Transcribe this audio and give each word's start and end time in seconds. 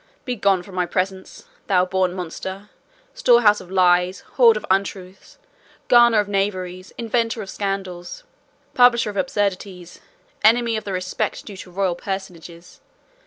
Begone 0.25 0.63
from 0.63 0.73
my 0.73 0.87
presence, 0.87 1.45
thou 1.67 1.85
born 1.85 2.15
monster, 2.15 2.71
storehouse 3.13 3.61
of 3.61 3.69
lies, 3.69 4.21
hoard 4.31 4.57
of 4.57 4.65
untruths, 4.71 5.37
garner 5.89 6.19
of 6.19 6.27
knaveries, 6.27 6.91
inventor 6.97 7.43
of 7.43 7.51
scandals, 7.51 8.23
publisher 8.73 9.11
of 9.11 9.15
absurdities, 9.17 9.99
enemy 10.43 10.75
of 10.75 10.85
the 10.85 10.91
respect 10.93 11.45
due 11.45 11.57
to 11.57 11.69
royal 11.69 11.93
personages! 11.93 12.81